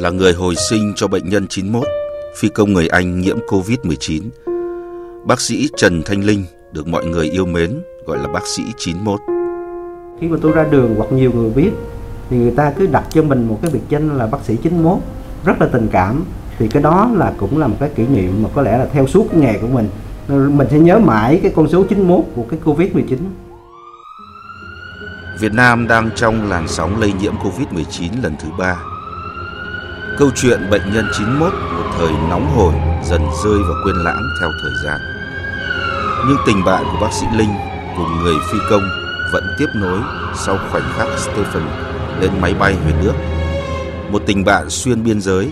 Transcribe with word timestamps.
là 0.00 0.10
người 0.10 0.32
hồi 0.32 0.54
sinh 0.70 0.92
cho 0.96 1.08
bệnh 1.08 1.28
nhân 1.28 1.46
91, 1.46 1.84
phi 2.36 2.48
công 2.48 2.72
người 2.72 2.88
Anh 2.88 3.20
nhiễm 3.20 3.38
Covid-19. 3.48 4.22
Bác 5.26 5.40
sĩ 5.40 5.68
Trần 5.76 6.02
Thanh 6.02 6.24
Linh 6.24 6.44
được 6.72 6.88
mọi 6.88 7.06
người 7.06 7.30
yêu 7.30 7.46
mến 7.46 7.82
gọi 8.06 8.18
là 8.18 8.28
bác 8.28 8.46
sĩ 8.46 8.62
91. 8.78 9.20
Khi 10.20 10.28
mà 10.28 10.38
tôi 10.42 10.52
ra 10.52 10.64
đường 10.70 10.94
hoặc 10.96 11.12
nhiều 11.12 11.32
người 11.34 11.50
biết 11.50 11.70
thì 12.30 12.36
người 12.36 12.50
ta 12.50 12.72
cứ 12.78 12.86
đặt 12.86 13.04
cho 13.10 13.22
mình 13.22 13.48
một 13.48 13.58
cái 13.62 13.70
biệt 13.74 13.80
danh 13.88 14.18
là 14.18 14.26
bác 14.26 14.38
sĩ 14.44 14.56
91 14.56 14.98
rất 15.44 15.60
là 15.60 15.68
tình 15.72 15.88
cảm 15.92 16.24
thì 16.58 16.68
cái 16.68 16.82
đó 16.82 17.10
là 17.16 17.32
cũng 17.38 17.58
là 17.58 17.66
một 17.66 17.76
cái 17.80 17.90
kỷ 17.94 18.06
niệm 18.06 18.42
mà 18.42 18.48
có 18.54 18.62
lẽ 18.62 18.78
là 18.78 18.86
theo 18.92 19.06
suốt 19.06 19.26
cái 19.30 19.40
nghề 19.40 19.58
của 19.58 19.68
mình 19.68 19.88
mình 20.56 20.68
sẽ 20.70 20.78
nhớ 20.78 20.98
mãi 20.98 21.40
cái 21.42 21.52
con 21.56 21.68
số 21.68 21.84
91 21.84 22.24
của 22.34 22.44
cái 22.50 22.60
Covid-19 22.64 23.16
Việt 25.40 25.52
Nam 25.52 25.88
đang 25.88 26.10
trong 26.14 26.48
làn 26.48 26.68
sóng 26.68 27.00
lây 27.00 27.12
nhiễm 27.12 27.34
Covid-19 27.36 28.22
lần 28.22 28.34
thứ 28.42 28.48
ba. 28.58 28.99
Câu 30.20 30.30
chuyện 30.34 30.70
bệnh 30.70 30.92
nhân 30.92 31.06
91 31.18 31.52
một 31.52 31.90
thời 31.98 32.12
nóng 32.28 32.46
hổi, 32.56 32.74
dần 33.04 33.20
rơi 33.44 33.58
vào 33.58 33.76
quên 33.84 33.96
lãng 33.96 34.22
theo 34.40 34.50
thời 34.62 34.72
gian. 34.84 35.00
Nhưng 36.28 36.36
tình 36.46 36.64
bạn 36.64 36.84
của 36.84 36.98
bác 37.00 37.12
sĩ 37.12 37.26
Linh 37.36 37.48
cùng 37.96 38.18
người 38.22 38.34
phi 38.52 38.58
công 38.70 38.82
vẫn 39.32 39.44
tiếp 39.58 39.66
nối 39.74 40.00
sau 40.34 40.58
khoảnh 40.70 40.82
khắc 40.96 41.08
Stephen 41.18 41.62
lên 42.20 42.30
máy 42.40 42.54
bay 42.54 42.74
về 42.86 42.92
nước. 43.02 43.12
Một 44.12 44.22
tình 44.26 44.44
bạn 44.44 44.70
xuyên 44.70 45.04
biên 45.04 45.20
giới, 45.20 45.50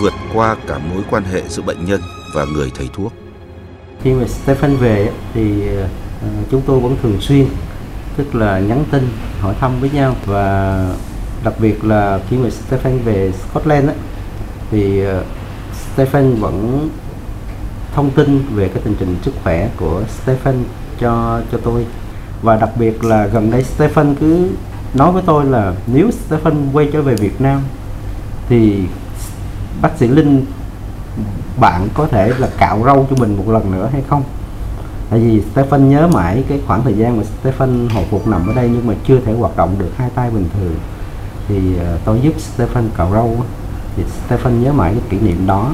vượt 0.00 0.12
qua 0.34 0.56
cả 0.66 0.78
mối 0.78 1.02
quan 1.10 1.24
hệ 1.24 1.42
giữa 1.48 1.62
bệnh 1.62 1.84
nhân 1.84 2.00
và 2.34 2.44
người 2.44 2.70
thầy 2.74 2.88
thuốc. 2.92 3.12
Khi 4.02 4.12
mà 4.12 4.26
Stephen 4.26 4.76
về 4.76 5.12
thì 5.34 5.68
ờ, 6.22 6.28
chúng 6.50 6.62
tôi 6.66 6.80
vẫn 6.80 6.96
thường 7.02 7.20
xuyên, 7.20 7.46
tức 8.16 8.34
là 8.34 8.58
nhắn 8.58 8.84
tin, 8.90 9.08
hỏi 9.40 9.54
thăm 9.60 9.80
với 9.80 9.90
nhau 9.90 10.16
và 10.26 10.84
đặc 11.44 11.54
biệt 11.58 11.84
là 11.84 12.20
khi 12.28 12.36
mà 12.36 12.50
Stephen 12.50 12.98
về 12.98 13.32
Scotland 13.32 13.88
ấy, 13.88 13.96
thì 14.70 15.04
ờ, 15.04 15.24
Stephen 15.94 16.34
vẫn 16.34 16.88
thông 17.94 18.10
tin 18.10 18.42
về 18.54 18.68
cái 18.68 18.82
tình 18.84 18.94
trình 18.98 19.16
sức 19.22 19.34
khỏe 19.42 19.68
của 19.76 20.02
Stephen 20.22 20.64
cho 21.00 21.40
cho 21.52 21.58
tôi. 21.64 21.86
Và 22.42 22.56
đặc 22.56 22.70
biệt 22.78 23.04
là 23.04 23.26
gần 23.26 23.50
đây 23.50 23.64
Stephen 23.64 24.14
cứ 24.14 24.48
nói 24.94 25.12
với 25.12 25.22
tôi 25.26 25.44
là 25.44 25.74
nếu 25.86 26.10
Stephen 26.10 26.54
quay 26.72 26.88
trở 26.92 27.02
về 27.02 27.14
Việt 27.14 27.40
Nam 27.40 27.60
thì 28.48 28.82
bác 29.82 29.90
sĩ 29.98 30.08
Linh 30.08 30.46
bạn 31.60 31.88
có 31.94 32.06
thể 32.06 32.32
là 32.38 32.48
cạo 32.58 32.82
râu 32.84 33.06
cho 33.10 33.16
mình 33.16 33.36
một 33.36 33.48
lần 33.52 33.72
nữa 33.72 33.88
hay 33.92 34.02
không? 34.08 34.22
Tại 35.10 35.20
vì 35.20 35.42
Stephen 35.52 35.88
nhớ 35.88 36.06
mãi 36.06 36.44
cái 36.48 36.60
khoảng 36.66 36.84
thời 36.84 36.94
gian 36.94 37.16
mà 37.16 37.22
Stephen 37.40 37.88
hồi 37.88 38.04
phục 38.10 38.26
nằm 38.26 38.46
ở 38.46 38.54
đây 38.54 38.70
nhưng 38.72 38.86
mà 38.86 38.94
chưa 39.06 39.20
thể 39.20 39.32
hoạt 39.32 39.56
động 39.56 39.74
được 39.78 39.90
hai 39.96 40.10
tay 40.14 40.30
bình 40.30 40.48
thường 40.54 40.74
thì 41.48 41.78
ờ, 41.78 41.98
tôi 42.04 42.20
giúp 42.22 42.40
Stephen 42.40 42.90
cạo 42.96 43.10
râu 43.12 43.44
thì 43.96 44.02
Stephen 44.26 44.62
nhớ 44.62 44.72
mãi 44.72 44.92
cái 44.94 45.02
kỷ 45.10 45.26
niệm 45.26 45.46
đó. 45.46 45.72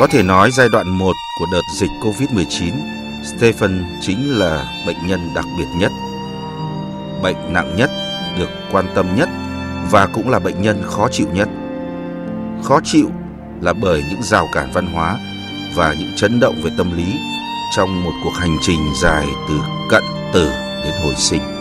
Có 0.00 0.06
thể 0.06 0.22
nói 0.22 0.50
giai 0.50 0.68
đoạn 0.68 0.88
1 0.88 1.12
của 1.38 1.46
đợt 1.52 1.62
dịch 1.80 1.90
Covid-19 2.02 2.72
Stephen 3.24 3.84
chính 4.00 4.38
là 4.38 4.64
bệnh 4.86 5.06
nhân 5.06 5.20
đặc 5.34 5.44
biệt 5.58 5.66
nhất, 5.78 5.92
bệnh 7.22 7.52
nặng 7.52 7.76
nhất, 7.76 7.90
được 8.38 8.48
quan 8.72 8.86
tâm 8.94 9.06
nhất 9.16 9.28
và 9.90 10.06
cũng 10.06 10.30
là 10.30 10.38
bệnh 10.38 10.62
nhân 10.62 10.82
khó 10.86 11.08
chịu 11.08 11.26
nhất. 11.32 11.48
Khó 12.62 12.80
chịu 12.84 13.10
là 13.60 13.72
bởi 13.72 14.04
những 14.10 14.22
rào 14.22 14.48
cản 14.52 14.70
văn 14.72 14.86
hóa 14.86 15.18
và 15.74 15.94
những 15.98 16.12
chấn 16.16 16.40
động 16.40 16.54
về 16.62 16.70
tâm 16.78 16.96
lý 16.96 17.06
trong 17.76 18.04
một 18.04 18.12
cuộc 18.24 18.34
hành 18.34 18.56
trình 18.60 18.80
dài 19.02 19.26
từ 19.48 19.54
cận 19.90 20.02
tử 20.32 20.50
đến 20.84 20.92
hồi 21.02 21.14
sinh. 21.16 21.53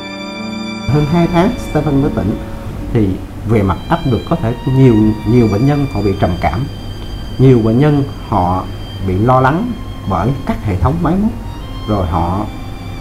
Hơn 0.89 1.05
2 1.05 1.27
tháng 1.27 1.51
Stephen 1.71 2.01
mới 2.01 2.11
tỉnh 2.15 2.35
thì 2.93 3.07
về 3.47 3.63
mặt 3.63 3.77
áp 3.89 3.99
lực 4.05 4.21
có 4.29 4.35
thể 4.35 4.53
nhiều 4.77 4.95
nhiều 5.27 5.47
bệnh 5.51 5.67
nhân 5.67 5.85
họ 5.93 6.01
bị 6.01 6.13
trầm 6.19 6.31
cảm, 6.41 6.65
nhiều 7.37 7.59
bệnh 7.65 7.79
nhân 7.79 8.03
họ 8.27 8.63
bị 9.07 9.13
lo 9.13 9.41
lắng 9.41 9.71
bởi 10.09 10.29
các 10.45 10.57
hệ 10.65 10.75
thống 10.75 10.93
máy 11.01 11.13
móc, 11.21 11.31
rồi 11.87 12.07
họ 12.07 12.45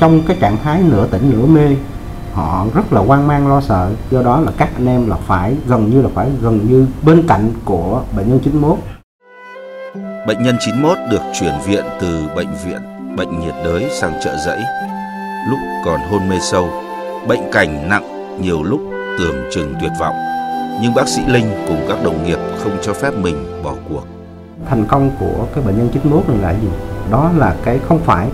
trong 0.00 0.22
cái 0.26 0.36
trạng 0.40 0.56
thái 0.64 0.82
nửa 0.82 1.06
tỉnh 1.06 1.30
nửa 1.30 1.46
mê 1.46 1.76
họ 2.32 2.66
rất 2.74 2.92
là 2.92 3.00
hoang 3.00 3.26
mang 3.26 3.48
lo 3.48 3.60
sợ. 3.60 3.90
Do 4.10 4.22
đó 4.22 4.40
là 4.40 4.52
các 4.56 4.68
anh 4.74 4.86
em 4.86 5.08
là 5.10 5.16
phải 5.16 5.54
gần 5.66 5.90
như 5.90 6.02
là 6.02 6.08
phải 6.14 6.30
gần 6.42 6.66
như 6.68 6.86
bên 7.02 7.26
cạnh 7.28 7.52
của 7.64 8.02
bệnh 8.16 8.28
nhân 8.28 8.40
91 8.44 8.78
Bệnh 10.26 10.42
nhân 10.42 10.56
91 10.60 10.98
được 11.10 11.22
chuyển 11.40 11.54
viện 11.66 11.84
từ 12.00 12.28
bệnh 12.36 12.48
viện 12.66 12.80
bệnh 13.16 13.40
nhiệt 13.40 13.54
đới 13.64 13.90
sang 14.00 14.12
chợ 14.24 14.36
rẫy. 14.46 14.58
Lúc 15.50 15.58
còn 15.84 16.00
hôn 16.00 16.28
mê 16.28 16.40
sâu, 16.40 16.68
bệnh 17.28 17.52
cảnh 17.52 17.88
nặng 17.88 18.38
nhiều 18.42 18.62
lúc 18.62 18.80
tưởng 19.18 19.36
chừng 19.52 19.74
tuyệt 19.80 19.92
vọng. 20.00 20.14
Nhưng 20.82 20.94
bác 20.94 21.08
sĩ 21.08 21.22
Linh 21.28 21.46
cùng 21.68 21.80
các 21.88 22.04
đồng 22.04 22.24
nghiệp 22.24 22.38
không 22.62 22.76
cho 22.82 22.92
phép 22.92 23.10
mình 23.14 23.62
bỏ 23.64 23.74
cuộc. 23.88 24.06
Thành 24.70 24.84
công 24.84 25.10
của 25.20 25.46
cái 25.54 25.64
bệnh 25.64 25.78
nhân 25.78 25.88
91 25.92 26.28
này 26.28 26.38
là 26.42 26.60
gì? 26.60 26.68
Đó 27.10 27.30
là 27.38 27.56
cái 27.64 27.78
không 27.88 27.98
phải 27.98 28.28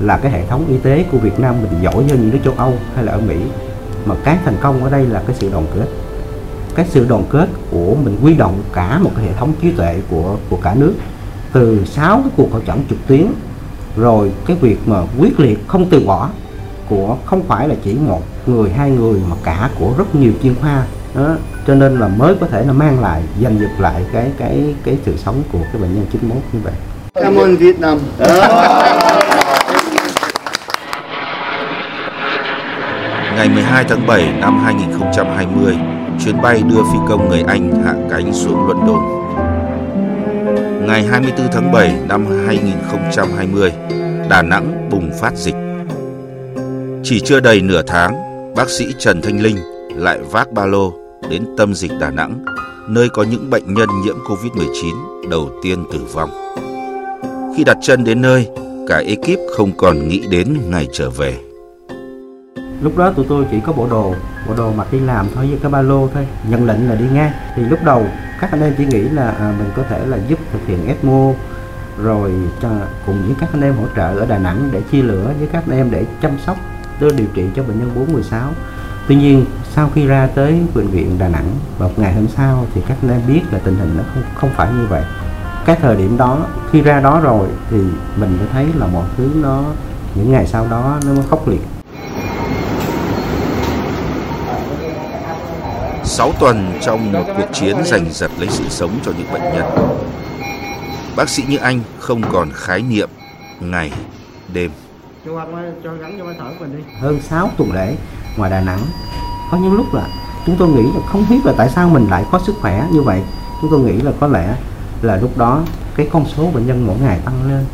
là 0.00 0.18
cái 0.18 0.32
hệ 0.32 0.46
thống 0.46 0.66
y 0.68 0.78
tế 0.78 1.04
của 1.12 1.18
Việt 1.18 1.40
Nam 1.40 1.54
mình 1.62 1.82
giỏi 1.82 1.94
hơn 1.94 2.06
những 2.06 2.30
nước 2.30 2.38
châu 2.44 2.54
Âu 2.56 2.72
hay 2.94 3.04
là 3.04 3.12
ở 3.12 3.20
Mỹ, 3.28 3.36
mà 4.04 4.14
cái 4.24 4.38
thành 4.44 4.56
công 4.60 4.84
ở 4.84 4.90
đây 4.90 5.06
là 5.06 5.22
cái 5.26 5.36
sự 5.38 5.50
đoàn 5.52 5.66
kết 5.74 5.86
cái 6.74 6.86
sự 6.88 7.06
đoàn 7.08 7.24
kết 7.30 7.48
của 7.70 7.94
mình 8.04 8.18
quy 8.22 8.34
động 8.34 8.62
cả 8.72 8.98
một 8.98 9.10
cái 9.16 9.24
hệ 9.24 9.32
thống 9.32 9.52
trí 9.62 9.70
tuệ 9.70 10.00
của 10.10 10.36
của 10.50 10.58
cả 10.62 10.74
nước, 10.74 10.94
từ 11.52 11.84
6 11.84 12.20
cái 12.22 12.30
cuộc 12.36 12.52
hội 12.52 12.62
chẩn 12.66 12.76
trực 12.90 12.98
tuyến, 13.06 13.26
rồi 13.96 14.32
cái 14.46 14.56
việc 14.60 14.78
mà 14.86 15.02
quyết 15.18 15.40
liệt 15.40 15.58
không 15.68 15.86
từ 15.90 16.00
bỏ 16.06 16.28
của 16.92 17.16
không 17.24 17.42
phải 17.48 17.68
là 17.68 17.74
chỉ 17.84 17.94
một 17.94 18.22
người 18.46 18.70
hai 18.70 18.90
người 18.90 19.20
mà 19.30 19.36
cả 19.44 19.70
của 19.78 19.92
rất 19.98 20.14
nhiều 20.14 20.32
chuyên 20.42 20.54
khoa 20.60 20.84
đó 21.14 21.36
cho 21.66 21.74
nên 21.74 21.98
là 21.98 22.08
mới 22.08 22.34
có 22.40 22.46
thể 22.46 22.64
là 22.64 22.72
mang 22.72 23.00
lại 23.00 23.22
giành 23.42 23.58
giật 23.60 23.70
lại 23.78 24.02
cái 24.12 24.30
cái 24.38 24.74
cái 24.84 24.98
sự 25.04 25.16
sống 25.16 25.42
của 25.52 25.58
cái 25.72 25.82
bệnh 25.82 25.94
nhân 25.94 26.06
91 26.12 26.42
như 26.52 26.60
vậy. 26.64 26.72
Cảm 27.14 27.36
ơn 27.36 27.56
Việt 27.56 27.80
Nam. 27.80 27.98
Ngày 33.36 33.48
12 33.48 33.84
tháng 33.88 34.06
7 34.06 34.32
năm 34.40 34.64
2020, 34.64 35.76
chuyến 36.24 36.42
bay 36.42 36.62
đưa 36.62 36.82
phi 36.92 36.98
công 37.08 37.28
người 37.28 37.42
Anh 37.48 37.84
hạ 37.84 37.94
cánh 38.10 38.32
xuống 38.32 38.68
London 38.68 39.22
ngày 40.86 41.04
24 41.04 41.52
tháng 41.52 41.72
7 41.72 41.94
năm 42.08 42.26
2020, 42.46 43.72
Đà 44.28 44.42
Nẵng 44.42 44.88
bùng 44.90 45.10
phát 45.20 45.34
dịch. 45.34 45.71
Chỉ 47.04 47.20
chưa 47.20 47.40
đầy 47.40 47.60
nửa 47.60 47.82
tháng, 47.86 48.14
bác 48.56 48.70
sĩ 48.70 48.94
Trần 48.98 49.22
Thanh 49.22 49.42
Linh 49.42 49.56
lại 49.96 50.18
vác 50.30 50.52
ba 50.52 50.66
lô 50.66 50.92
đến 51.30 51.44
tâm 51.56 51.74
dịch 51.74 51.90
Đà 52.00 52.10
Nẵng, 52.10 52.44
nơi 52.88 53.08
có 53.08 53.22
những 53.22 53.50
bệnh 53.50 53.74
nhân 53.74 53.88
nhiễm 54.04 54.16
Covid-19 54.18 54.94
đầu 55.30 55.50
tiên 55.62 55.84
tử 55.92 55.98
vong. 56.12 56.30
Khi 57.56 57.64
đặt 57.64 57.76
chân 57.82 58.04
đến 58.04 58.22
nơi, 58.22 58.48
cả 58.88 59.02
ekip 59.06 59.38
không 59.56 59.72
còn 59.76 60.08
nghĩ 60.08 60.26
đến 60.30 60.56
ngày 60.70 60.88
trở 60.92 61.10
về. 61.10 61.38
Lúc 62.82 62.96
đó 62.96 63.12
tụi 63.16 63.26
tôi 63.28 63.44
chỉ 63.50 63.56
có 63.66 63.72
bộ 63.72 63.86
đồ, 63.90 64.14
bộ 64.48 64.54
đồ 64.56 64.72
mặc 64.72 64.86
đi 64.92 65.00
làm 65.00 65.26
thôi 65.34 65.46
với 65.50 65.58
cái 65.62 65.70
ba 65.70 65.82
lô 65.82 66.08
thôi, 66.14 66.26
nhận 66.48 66.66
lệnh 66.66 66.88
là 66.88 66.94
đi 66.94 67.04
ngay. 67.12 67.32
Thì 67.56 67.62
lúc 67.62 67.78
đầu 67.84 68.06
các 68.40 68.50
anh 68.50 68.60
em 68.60 68.74
chỉ 68.78 68.84
nghĩ 68.84 69.00
là 69.00 69.30
à, 69.30 69.54
mình 69.58 69.68
có 69.76 69.82
thể 69.88 70.06
là 70.06 70.18
giúp 70.28 70.38
thực 70.52 70.66
hiện 70.66 70.86
ECMO 70.86 71.32
rồi 72.02 72.32
cho, 72.62 72.68
cùng 73.06 73.22
với 73.26 73.34
các 73.40 73.48
anh 73.52 73.62
em 73.62 73.74
hỗ 73.74 73.84
trợ 73.96 74.18
ở 74.18 74.26
Đà 74.26 74.38
Nẵng 74.38 74.68
để 74.72 74.80
chia 74.92 75.02
lửa 75.02 75.32
với 75.38 75.48
các 75.52 75.64
anh 75.68 75.78
em 75.78 75.90
để 75.90 76.04
chăm 76.22 76.30
sóc 76.46 76.56
tôi 77.02 77.12
điều 77.16 77.26
trị 77.34 77.44
cho 77.56 77.62
bệnh 77.62 77.78
nhân 77.78 77.90
416 77.94 78.50
tuy 79.08 79.16
nhiên 79.16 79.44
sau 79.74 79.90
khi 79.94 80.06
ra 80.06 80.28
tới 80.34 80.60
bệnh 80.74 80.86
viện 80.86 81.18
Đà 81.18 81.28
Nẵng 81.28 81.50
vào 81.78 81.90
ngày 81.96 82.14
hôm 82.14 82.28
sau 82.36 82.66
thì 82.74 82.80
các 82.88 82.96
anh 83.02 83.10
em 83.10 83.20
biết 83.28 83.40
là 83.50 83.58
tình 83.58 83.76
hình 83.76 83.94
nó 83.96 84.02
không 84.14 84.22
không 84.34 84.50
phải 84.56 84.72
như 84.72 84.86
vậy 84.86 85.02
cái 85.64 85.76
thời 85.82 85.96
điểm 85.96 86.16
đó 86.16 86.46
khi 86.72 86.80
ra 86.80 87.00
đó 87.00 87.20
rồi 87.20 87.48
thì 87.70 87.76
mình 88.16 88.36
mới 88.38 88.48
thấy 88.52 88.66
là 88.78 88.86
mọi 88.86 89.04
thứ 89.16 89.30
nó 89.34 89.64
những 90.14 90.32
ngày 90.32 90.46
sau 90.46 90.66
đó 90.70 91.00
nó 91.06 91.12
mới 91.12 91.24
khốc 91.30 91.48
liệt 91.48 91.60
6 96.04 96.32
tuần 96.40 96.72
trong 96.82 97.12
một 97.12 97.24
cuộc 97.36 97.48
chiến 97.52 97.76
giành 97.84 98.06
giật 98.10 98.30
lấy 98.38 98.48
sự 98.50 98.64
sống 98.68 98.98
cho 99.04 99.12
những 99.18 99.32
bệnh 99.32 99.42
nhân. 99.42 99.64
Bác 101.16 101.28
sĩ 101.28 101.42
như 101.48 101.56
anh 101.56 101.80
không 101.98 102.22
còn 102.32 102.50
khái 102.54 102.82
niệm 102.82 103.08
ngày, 103.60 103.92
đêm. 104.52 104.70
Hơn 107.00 107.20
6 107.22 107.50
tuần 107.56 107.72
lễ 107.72 107.96
ngoài 108.36 108.50
Đà 108.50 108.60
Nẵng, 108.60 108.80
có 109.50 109.58
những 109.58 109.74
lúc 109.74 109.94
là 109.94 110.06
chúng 110.46 110.56
tôi 110.56 110.68
nghĩ 110.68 110.82
là 110.82 111.00
không 111.06 111.24
biết 111.30 111.36
là 111.44 111.54
tại 111.56 111.68
sao 111.68 111.88
mình 111.88 112.06
lại 112.10 112.24
có 112.32 112.40
sức 112.46 112.54
khỏe 112.60 112.86
như 112.92 113.02
vậy. 113.02 113.22
Chúng 113.60 113.70
tôi 113.70 113.80
nghĩ 113.80 113.92
là 113.92 114.12
có 114.20 114.26
lẽ 114.26 114.56
là 115.02 115.16
lúc 115.16 115.38
đó 115.38 115.62
cái 115.96 116.08
con 116.12 116.24
số 116.36 116.50
bệnh 116.54 116.66
nhân 116.66 116.86
mỗi 116.86 116.96
ngày 116.98 117.20
tăng 117.24 117.48
lên. 117.48 117.64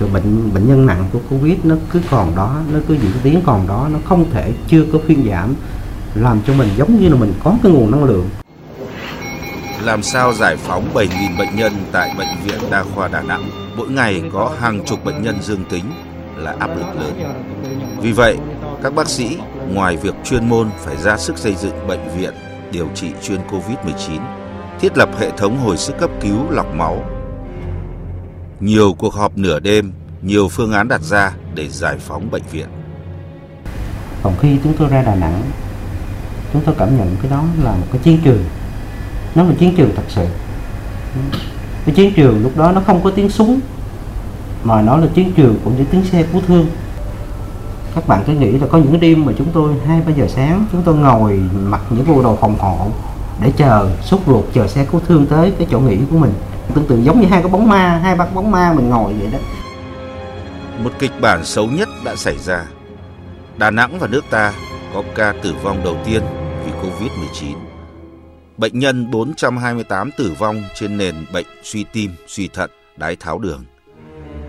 Rồi 0.00 0.10
bệnh 0.10 0.54
bệnh 0.54 0.68
nhân 0.68 0.86
nặng 0.86 1.04
của 1.12 1.18
covid 1.30 1.58
nó 1.62 1.74
cứ 1.90 2.00
còn 2.10 2.36
đó 2.36 2.60
nó 2.72 2.78
cứ 2.88 2.94
diễn 2.94 3.12
tiến 3.22 3.40
còn 3.46 3.66
đó 3.66 3.88
nó 3.92 3.98
không 4.04 4.30
thể 4.30 4.52
chưa 4.68 4.84
có 4.92 4.98
phiên 5.06 5.28
giảm 5.30 5.54
làm 6.14 6.40
cho 6.46 6.54
mình 6.54 6.68
giống 6.76 7.00
như 7.00 7.08
là 7.08 7.16
mình 7.16 7.32
có 7.44 7.54
cái 7.62 7.72
nguồn 7.72 7.90
năng 7.90 8.04
lượng. 8.04 8.28
Làm 9.84 10.02
sao 10.02 10.32
giải 10.32 10.56
phóng 10.56 10.84
7.000 10.94 11.38
bệnh 11.38 11.56
nhân 11.56 11.72
tại 11.92 12.14
Bệnh 12.18 12.36
viện 12.44 12.70
Đa 12.70 12.84
khoa 12.94 13.08
Đà 13.08 13.22
Nẵng. 13.22 13.50
Mỗi 13.76 13.88
ngày 13.88 14.22
có 14.32 14.52
hàng 14.60 14.84
chục 14.84 15.04
bệnh 15.04 15.22
nhân 15.22 15.38
dương 15.42 15.64
tính 15.70 15.84
là 16.42 16.54
áp 16.58 16.70
lực 16.76 17.00
lớn. 17.00 17.32
Vì 18.00 18.12
vậy, 18.12 18.36
các 18.82 18.94
bác 18.94 19.08
sĩ 19.08 19.38
ngoài 19.68 19.96
việc 19.96 20.14
chuyên 20.24 20.48
môn 20.48 20.70
phải 20.78 20.96
ra 20.96 21.16
sức 21.16 21.38
xây 21.38 21.54
dựng 21.54 21.86
bệnh 21.88 22.08
viện 22.16 22.34
điều 22.72 22.88
trị 22.94 23.08
chuyên 23.22 23.40
COVID-19, 23.50 24.20
thiết 24.80 24.98
lập 24.98 25.08
hệ 25.18 25.30
thống 25.36 25.58
hồi 25.58 25.76
sức 25.76 25.98
cấp 25.98 26.10
cứu 26.20 26.50
lọc 26.50 26.74
máu. 26.74 27.04
Nhiều 28.60 28.94
cuộc 28.98 29.14
họp 29.14 29.38
nửa 29.38 29.60
đêm, 29.60 29.92
nhiều 30.22 30.48
phương 30.48 30.72
án 30.72 30.88
đặt 30.88 31.00
ra 31.00 31.32
để 31.54 31.68
giải 31.68 31.96
phóng 31.98 32.30
bệnh 32.30 32.42
viện. 32.52 32.66
Còn 34.22 34.34
khi 34.40 34.56
chúng 34.64 34.74
tôi 34.78 34.88
ra 34.88 35.02
Đà 35.02 35.14
Nẵng, 35.14 35.42
chúng 36.52 36.62
tôi 36.66 36.74
cảm 36.78 36.98
nhận 36.98 37.16
cái 37.22 37.30
đó 37.30 37.44
là 37.62 37.72
một 37.72 37.86
cái 37.92 38.00
chiến 38.04 38.18
trường. 38.24 38.44
Nó 39.34 39.42
là 39.42 39.54
chiến 39.58 39.74
trường 39.76 39.90
thật 39.96 40.02
sự. 40.08 40.26
Cái 41.86 41.94
chiến 41.94 42.12
trường 42.16 42.42
lúc 42.42 42.56
đó 42.56 42.72
nó 42.72 42.80
không 42.86 43.04
có 43.04 43.10
tiếng 43.10 43.30
súng, 43.30 43.60
mà 44.64 44.82
nó 44.82 44.96
là 44.96 45.06
chiến 45.14 45.32
trường 45.36 45.56
cũng 45.64 45.76
như 45.76 45.84
tiếng 45.90 46.04
xe 46.04 46.22
cứu 46.32 46.42
thương 46.46 46.66
các 47.94 48.08
bạn 48.08 48.22
cứ 48.26 48.32
nghĩ 48.32 48.52
là 48.52 48.66
có 48.66 48.78
những 48.78 49.00
đêm 49.00 49.24
mà 49.24 49.32
chúng 49.38 49.48
tôi 49.52 49.72
hai 49.86 50.00
ba 50.06 50.12
giờ 50.12 50.26
sáng 50.28 50.66
chúng 50.72 50.82
tôi 50.82 50.94
ngồi 50.94 51.40
mặc 51.64 51.80
những 51.90 52.06
bộ 52.06 52.22
đồ 52.22 52.36
phòng 52.40 52.58
hộ 52.58 52.86
để 53.42 53.52
chờ 53.56 53.90
sốt 54.02 54.20
ruột 54.26 54.44
chờ 54.54 54.68
xe 54.68 54.84
cứu 54.84 55.00
thương 55.08 55.26
tới 55.26 55.52
cái 55.58 55.66
chỗ 55.70 55.80
nghỉ 55.80 55.96
của 56.10 56.18
mình 56.18 56.32
tương 56.74 56.86
tự 56.86 57.02
giống 57.02 57.20
như 57.20 57.26
hai 57.26 57.42
cái 57.42 57.50
bóng 57.52 57.68
ma 57.68 58.00
hai 58.02 58.16
ba 58.16 58.26
bóng 58.34 58.50
ma 58.50 58.72
mình 58.72 58.90
ngồi 58.90 59.12
vậy 59.12 59.28
đó 59.32 59.38
một 60.84 60.90
kịch 60.98 61.20
bản 61.20 61.44
xấu 61.44 61.66
nhất 61.66 61.88
đã 62.04 62.16
xảy 62.16 62.38
ra 62.38 62.64
Đà 63.56 63.70
Nẵng 63.70 63.98
và 63.98 64.06
nước 64.06 64.24
ta 64.30 64.52
có 64.94 65.02
ca 65.14 65.34
tử 65.42 65.54
vong 65.62 65.84
đầu 65.84 65.96
tiên 66.04 66.22
vì 66.64 66.72
Covid-19. 66.72 67.56
Bệnh 68.56 68.78
nhân 68.78 69.10
428 69.10 70.10
tử 70.18 70.32
vong 70.38 70.62
trên 70.74 70.98
nền 70.98 71.14
bệnh 71.32 71.46
suy 71.62 71.84
tim, 71.92 72.10
suy 72.26 72.48
thận, 72.48 72.70
đái 72.96 73.16
tháo 73.16 73.38
đường. 73.38 73.64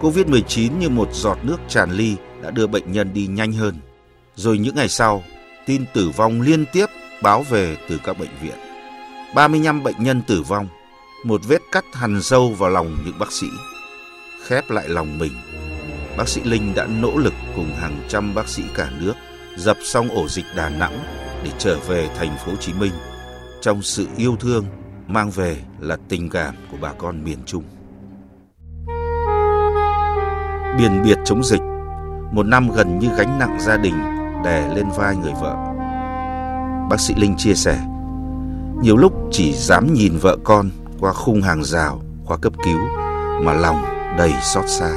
Covid-19 0.04 0.78
như 0.78 0.90
một 0.90 1.10
giọt 1.14 1.38
nước 1.44 1.58
tràn 1.68 1.92
ly 1.92 2.16
đã 2.42 2.52
đưa 2.52 2.68
bệnh 2.68 2.92
nhân 2.92 3.14
đi 3.14 3.28
nhanh 3.28 3.54
hơn. 3.54 3.76
Rồi 4.36 4.58
những 4.58 4.76
ngày 4.76 4.90
sau, 4.90 5.24
tin 5.66 5.86
tử 5.94 6.10
vong 6.10 6.42
liên 6.42 6.66
tiếp 6.74 6.86
báo 7.22 7.44
về 7.50 7.78
từ 7.90 8.00
các 8.04 8.20
bệnh 8.20 8.30
viện. 8.42 8.56
35 9.36 9.84
bệnh 9.84 10.04
nhân 10.04 10.22
tử 10.28 10.42
vong, 10.42 10.68
một 11.24 11.42
vết 11.48 11.62
cắt 11.72 11.86
hằn 11.94 12.22
sâu 12.22 12.50
vào 12.50 12.70
lòng 12.70 12.98
những 13.06 13.20
bác 13.20 13.32
sĩ. 13.32 13.48
Khép 14.46 14.70
lại 14.70 14.90
lòng 14.90 15.18
mình, 15.18 15.32
bác 16.18 16.30
sĩ 16.30 16.42
Linh 16.44 16.76
đã 16.76 16.88
nỗ 17.02 17.18
lực 17.18 17.34
cùng 17.56 17.76
hàng 17.76 18.00
trăm 18.08 18.36
bác 18.36 18.48
sĩ 18.48 18.64
cả 18.76 18.92
nước 19.00 19.14
dập 19.58 19.78
xong 19.84 20.10
ổ 20.10 20.28
dịch 20.28 20.46
Đà 20.56 20.70
Nẵng 20.70 21.00
để 21.44 21.52
trở 21.58 21.80
về 21.80 22.10
thành 22.16 22.38
phố 22.46 22.52
Hồ 22.52 22.58
Chí 22.58 22.74
Minh 22.74 22.94
trong 23.62 23.82
sự 23.82 24.08
yêu 24.18 24.36
thương 24.40 24.66
mang 25.08 25.32
về 25.32 25.58
là 25.80 25.98
tình 26.10 26.30
cảm 26.30 26.56
của 26.72 26.78
bà 26.82 26.94
con 26.94 27.24
miền 27.24 27.38
Trung. 27.46 27.64
Biển 30.78 31.02
biệt 31.04 31.18
chống 31.26 31.44
dịch 31.44 31.62
một 32.32 32.46
năm 32.46 32.70
gần 32.72 33.00
như 33.00 33.10
gánh 33.18 33.40
nặng 33.40 33.58
gia 33.60 33.78
đình 33.78 33.94
đè 34.44 34.68
lên 34.76 34.86
vai 34.96 35.16
người 35.16 35.34
vợ. 35.42 35.56
Bác 36.90 37.00
sĩ 37.00 37.14
Linh 37.16 37.36
chia 37.38 37.54
sẻ, 37.54 37.78
nhiều 38.82 38.98
lúc 38.98 39.14
chỉ 39.32 39.54
dám 39.54 39.94
nhìn 39.94 40.18
vợ 40.22 40.38
con 40.44 40.70
qua 41.00 41.14
khung 41.14 41.42
hàng 41.42 41.64
rào 41.64 42.02
khoa 42.26 42.38
cấp 42.38 42.54
cứu 42.66 42.80
mà 43.42 43.54
lòng 43.54 43.82
đầy 44.18 44.34
xót 44.42 44.64
xa. 44.68 44.92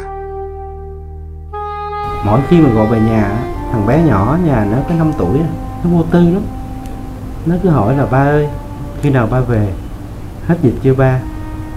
Mỗi 2.25 2.41
khi 2.49 2.61
mà 2.61 2.71
gọi 2.71 2.87
về 2.87 3.01
nhà, 3.01 3.39
thằng 3.73 3.87
bé 3.87 4.03
nhỏ 4.03 4.39
nhà 4.45 4.67
nó 4.71 4.79
có 4.89 4.95
5 4.95 5.13
tuổi, 5.19 5.39
à, 5.39 5.49
nó 5.85 5.91
vô 5.91 6.05
tư 6.11 6.31
lắm. 6.31 6.43
Nó 7.47 7.55
cứ 7.63 7.69
hỏi 7.69 7.97
là 7.97 8.07
ba 8.07 8.19
ơi, 8.19 8.49
khi 9.03 9.11
nào 9.11 9.27
ba 9.27 9.41
về? 9.41 9.73
Hết 10.47 10.57
dịch 10.63 10.75
chưa 10.83 10.95
ba? 10.95 11.21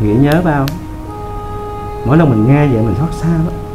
Nghĩa 0.01 0.13
nhớ 0.13 0.41
ba 0.45 0.57
không? 0.57 0.77
Mỗi 2.05 2.17
lần 2.17 2.29
mình 2.29 2.47
nghe 2.47 2.67
vậy 2.67 2.81
mình 2.81 2.95
xót 2.99 3.13
xa 3.13 3.27
lắm 3.27 3.68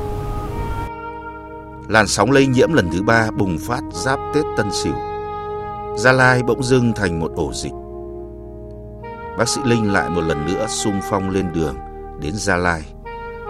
làn 1.88 2.06
sóng 2.06 2.30
lây 2.30 2.46
nhiễm 2.46 2.72
lần 2.72 2.90
thứ 2.90 3.02
ba 3.02 3.30
bùng 3.30 3.58
phát 3.58 3.80
giáp 3.92 4.18
Tết 4.34 4.44
Tân 4.56 4.70
Sửu. 4.72 4.94
Gia 5.96 6.12
Lai 6.12 6.42
bỗng 6.42 6.62
dưng 6.62 6.92
thành 6.92 7.20
một 7.20 7.30
ổ 7.36 7.52
dịch. 7.52 7.72
Bác 9.38 9.48
sĩ 9.48 9.60
Linh 9.64 9.92
lại 9.92 10.10
một 10.10 10.20
lần 10.20 10.46
nữa 10.46 10.66
sung 10.68 11.00
phong 11.10 11.30
lên 11.30 11.52
đường 11.52 11.76
đến 12.20 12.32
Gia 12.34 12.56
Lai, 12.56 12.82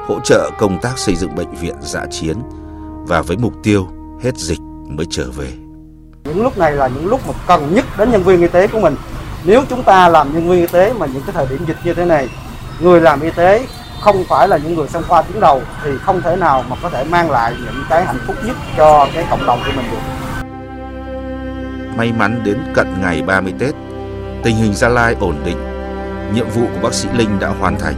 hỗ 0.06 0.20
trợ 0.20 0.50
công 0.58 0.78
tác 0.80 0.98
xây 0.98 1.14
dựng 1.14 1.34
bệnh 1.34 1.54
viện 1.54 1.74
dã 1.80 2.06
chiến 2.10 2.36
và 3.06 3.22
với 3.22 3.36
mục 3.36 3.52
tiêu 3.62 3.86
hết 4.20 4.36
dịch 4.36 4.60
mới 4.88 5.06
trở 5.10 5.30
về. 5.36 5.52
Những 6.24 6.42
lúc 6.42 6.58
này 6.58 6.72
là 6.72 6.88
những 6.88 7.06
lúc 7.06 7.20
mà 7.28 7.34
cần 7.46 7.74
nhất 7.74 7.84
đến 7.98 8.10
nhân 8.10 8.22
viên 8.22 8.40
y 8.40 8.48
tế 8.48 8.66
của 8.66 8.80
mình. 8.80 8.96
Nếu 9.44 9.62
chúng 9.70 9.82
ta 9.82 10.08
làm 10.08 10.34
nhân 10.34 10.48
viên 10.48 10.60
y 10.60 10.66
tế 10.66 10.92
mà 10.92 11.06
những 11.06 11.22
cái 11.26 11.32
thời 11.32 11.46
điểm 11.46 11.64
dịch 11.66 11.76
như 11.84 11.94
thế 11.94 12.04
này, 12.04 12.28
người 12.80 13.00
làm 13.00 13.20
y 13.20 13.30
tế 13.30 13.66
không 14.00 14.24
phải 14.28 14.48
là 14.48 14.56
những 14.56 14.74
người 14.74 14.88
xông 14.88 15.02
pha 15.02 15.22
tuyến 15.22 15.40
đầu 15.40 15.62
thì 15.84 15.90
không 16.02 16.22
thể 16.22 16.36
nào 16.36 16.64
mà 16.68 16.76
có 16.82 16.90
thể 16.90 17.04
mang 17.04 17.30
lại 17.30 17.54
những 17.64 17.84
cái 17.88 18.04
hạnh 18.04 18.18
phúc 18.26 18.36
nhất 18.44 18.56
cho 18.76 19.08
cái 19.14 19.24
cộng 19.30 19.46
đồng 19.46 19.60
của 19.66 19.72
mình 19.76 19.86
được. 19.90 19.98
May 21.96 22.12
mắn 22.12 22.40
đến 22.44 22.58
cận 22.74 22.86
ngày 23.02 23.22
30 23.22 23.54
Tết, 23.58 23.74
tình 24.42 24.56
hình 24.56 24.74
Gia 24.74 24.88
Lai 24.88 25.16
ổn 25.20 25.36
định, 25.44 25.58
nhiệm 26.34 26.48
vụ 26.48 26.62
của 26.74 26.80
bác 26.82 26.94
sĩ 26.94 27.08
Linh 27.16 27.38
đã 27.40 27.48
hoàn 27.48 27.78
thành. 27.78 27.94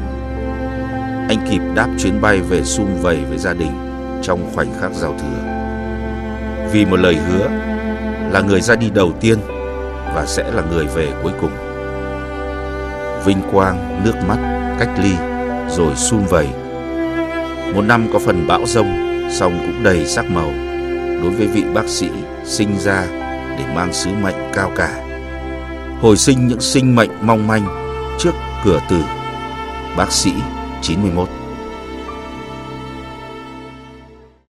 Anh 1.29 1.47
kịp 1.51 1.61
đáp 1.75 1.89
chuyến 1.99 2.21
bay 2.21 2.41
về 2.41 2.65
sum 2.65 2.87
vầy 3.03 3.25
với 3.29 3.39
gia 3.39 3.53
đình 3.53 3.73
trong 4.23 4.51
khoảnh 4.55 4.69
khắc 4.81 4.91
giao 4.93 5.15
thừa. 5.19 5.53
Vì 6.73 6.85
một 6.85 6.97
lời 6.97 7.17
hứa 7.17 7.49
là 8.31 8.41
người 8.41 8.61
ra 8.61 8.77
đi 8.77 8.91
đầu 8.91 9.13
tiên 9.21 9.39
và 10.15 10.25
sẽ 10.27 10.53
là 10.53 10.63
người 10.71 10.87
về 10.87 11.13
cuối 11.23 11.33
cùng. 11.41 11.51
Vinh 13.25 13.43
quang, 13.53 14.03
nước 14.05 14.15
mắt, 14.29 14.37
cách 14.79 14.89
ly 15.03 15.13
rồi 15.71 15.97
sum 15.97 16.27
vầy. 16.27 16.49
Một 17.75 17.83
năm 17.83 18.09
có 18.13 18.19
phần 18.19 18.47
bão 18.47 18.67
rông, 18.67 18.89
song 19.31 19.59
cũng 19.61 19.83
đầy 19.83 20.07
sắc 20.07 20.31
màu 20.31 20.51
đối 21.23 21.31
với 21.31 21.47
vị 21.47 21.65
bác 21.75 21.89
sĩ 21.89 22.09
sinh 22.45 22.79
ra 22.79 23.07
để 23.59 23.65
mang 23.75 23.93
sứ 23.93 24.11
mệnh 24.23 24.51
cao 24.53 24.73
cả. 24.77 25.03
Hồi 26.01 26.17
sinh 26.17 26.49
những 26.49 26.61
sinh 26.61 26.95
mệnh 26.95 27.11
mong 27.23 27.47
manh 27.47 27.67
trước 28.19 28.33
cửa 28.65 28.81
tử. 28.91 29.01
Bác 29.97 30.13
sĩ 30.13 30.33
91 30.83 31.29